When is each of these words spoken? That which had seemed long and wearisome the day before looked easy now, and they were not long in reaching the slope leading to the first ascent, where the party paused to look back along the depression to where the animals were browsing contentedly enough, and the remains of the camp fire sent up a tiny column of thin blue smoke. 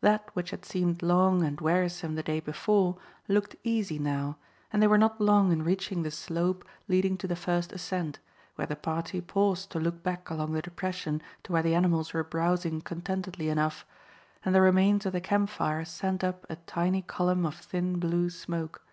That 0.00 0.30
which 0.32 0.50
had 0.50 0.64
seemed 0.64 1.02
long 1.02 1.42
and 1.42 1.60
wearisome 1.60 2.14
the 2.14 2.22
day 2.22 2.38
before 2.38 2.98
looked 3.26 3.56
easy 3.64 3.98
now, 3.98 4.36
and 4.72 4.80
they 4.80 4.86
were 4.86 4.96
not 4.96 5.20
long 5.20 5.50
in 5.50 5.64
reaching 5.64 6.04
the 6.04 6.12
slope 6.12 6.64
leading 6.86 7.16
to 7.16 7.26
the 7.26 7.34
first 7.34 7.72
ascent, 7.72 8.20
where 8.54 8.68
the 8.68 8.76
party 8.76 9.20
paused 9.20 9.70
to 9.72 9.80
look 9.80 10.04
back 10.04 10.30
along 10.30 10.52
the 10.52 10.62
depression 10.62 11.20
to 11.42 11.50
where 11.52 11.64
the 11.64 11.74
animals 11.74 12.12
were 12.14 12.22
browsing 12.22 12.80
contentedly 12.80 13.48
enough, 13.48 13.84
and 14.44 14.54
the 14.54 14.60
remains 14.62 15.04
of 15.04 15.12
the 15.12 15.20
camp 15.20 15.50
fire 15.50 15.84
sent 15.84 16.22
up 16.22 16.46
a 16.48 16.54
tiny 16.54 17.02
column 17.02 17.44
of 17.44 17.56
thin 17.56 17.98
blue 17.98 18.30
smoke. 18.30 18.84